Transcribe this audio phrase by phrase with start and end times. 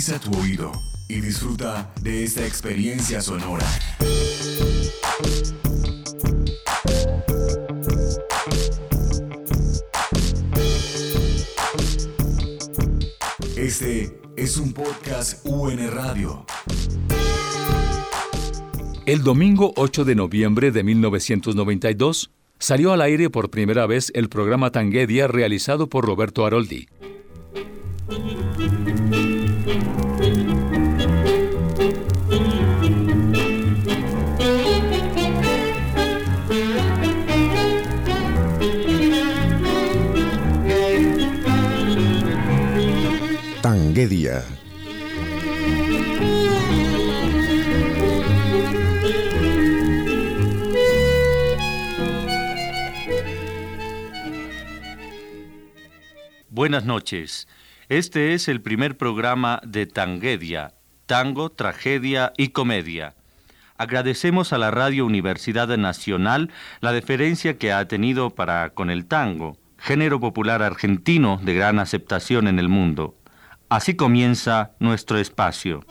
[0.00, 0.72] Agudiza tu oído
[1.08, 3.66] y disfruta de esta experiencia sonora.
[13.58, 16.46] Este es un podcast UN Radio.
[19.04, 24.72] El domingo 8 de noviembre de 1992 salió al aire por primera vez el programa
[24.72, 26.88] Tanguedia realizado por Roberto Aroldi.
[56.48, 57.46] Buenas noches.
[57.90, 60.72] Este es el primer programa de Tanguedia,
[61.04, 63.14] Tango, Tragedia y Comedia.
[63.76, 69.58] Agradecemos a la Radio Universidad Nacional la deferencia que ha tenido para con el tango,
[69.76, 73.19] género popular argentino de gran aceptación en el mundo.
[73.70, 75.84] Así comienza nuestro espacio.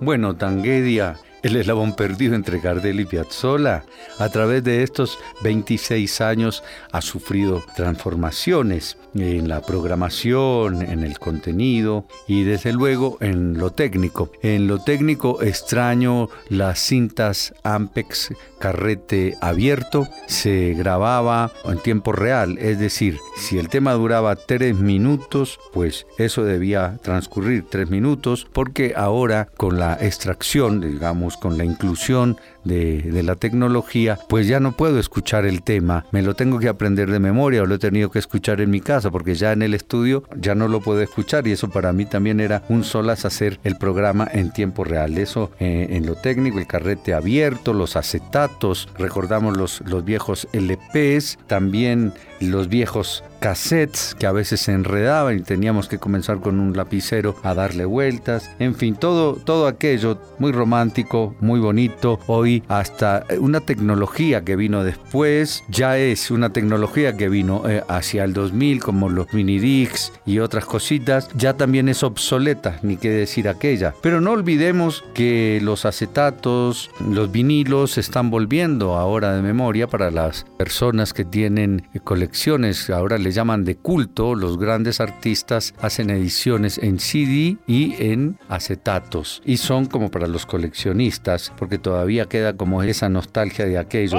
[0.00, 3.84] Bueno, Tanguedia el eslabón perdido entre Gardel y Piazzolla,
[4.18, 6.62] a través de estos 26 años
[6.92, 14.30] ha sufrido transformaciones en la programación, en el contenido y desde luego en lo técnico.
[14.42, 22.78] En lo técnico extraño las cintas Ampex carrete abierto, se grababa en tiempo real, es
[22.78, 29.48] decir, si el tema duraba tres minutos, pues eso debía transcurrir tres minutos, porque ahora
[29.56, 35.46] con la extracción, digamos, con la inclusión de, la tecnología, pues ya no puedo escuchar
[35.46, 38.60] el tema, me lo tengo que aprender de memoria o lo he tenido que escuchar
[38.60, 41.70] en mi casa, porque ya en el estudio ya no lo puedo escuchar y eso
[41.70, 45.18] para mí también era un solas hacer el programa en tiempo real.
[45.18, 51.38] Eso eh, en lo técnico, el carrete abierto, los acetatos, recordamos los, los viejos LPs,
[51.46, 56.76] también los viejos cassettes que a veces se enredaban y teníamos que comenzar con un
[56.76, 58.52] lapicero a darle vueltas.
[58.60, 62.20] En fin, todo, todo aquello muy romántico, muy bonito.
[62.28, 68.22] Hoy hasta una tecnología que vino después, ya es una tecnología que vino eh, hacia
[68.22, 73.10] el 2000 como los mini discs y otras cositas, ya también es obsoleta, ni qué
[73.10, 73.92] decir aquella.
[74.02, 80.44] Pero no olvidemos que los acetatos, los vinilos están volviendo ahora de memoria para las
[80.56, 87.56] personas que tienen colecciones, ahora llaman de culto, los grandes artistas hacen ediciones en CD
[87.66, 89.42] y en acetatos.
[89.44, 94.18] Y son como para los coleccionistas, porque todavía queda como esa nostalgia de aquello.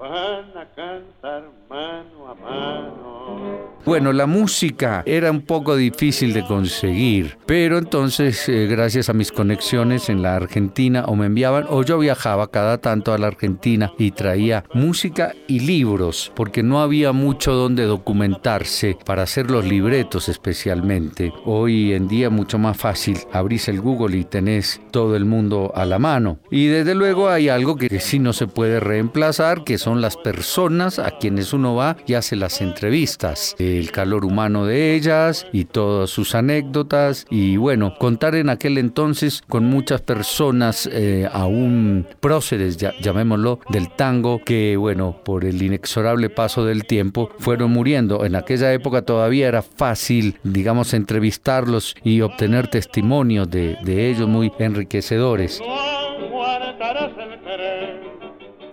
[0.00, 3.70] Van a cantar mano a mano.
[3.84, 9.32] Bueno, la música era un poco difícil de conseguir, pero entonces, eh, gracias a mis
[9.32, 13.92] conexiones en la Argentina, o me enviaban, o yo viajaba cada tanto a la Argentina
[13.98, 20.28] y traía música y libros, porque no había mucho donde documentarse para hacer los libretos
[20.28, 21.32] especialmente.
[21.44, 25.84] Hoy en día mucho más fácil, abrís el Google y tenés todo el mundo a
[25.86, 26.38] la mano.
[26.50, 30.98] Y desde luego hay algo que sí no se puede reemplazar, que son las personas
[30.98, 36.10] a quienes uno va y hace las entrevistas el calor humano de ellas y todas
[36.10, 43.60] sus anécdotas y bueno, contar en aquel entonces con muchas personas eh, aún próceres, llamémoslo,
[43.70, 48.24] del tango que bueno, por el inexorable paso del tiempo fueron muriendo.
[48.24, 55.60] En aquella época todavía era fácil, digamos, entrevistarlos y obtener testimonios de ellos muy enriquecedores.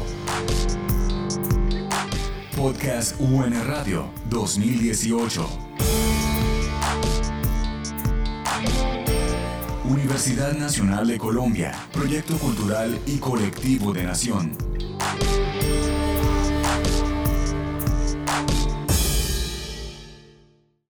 [2.56, 5.49] Podcast UN Radio 2018
[9.85, 14.53] Universidad Nacional de Colombia, Proyecto Cultural y Colectivo de Nación.